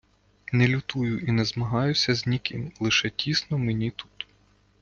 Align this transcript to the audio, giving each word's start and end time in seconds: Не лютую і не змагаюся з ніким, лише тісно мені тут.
Не 0.57 0.67
лютую 0.71 1.13
і 1.27 1.31
не 1.41 1.45
змагаюся 1.45 2.15
з 2.15 2.27
ніким, 2.27 2.71
лише 2.79 3.09
тісно 3.09 3.57
мені 3.57 3.91
тут. 3.91 4.27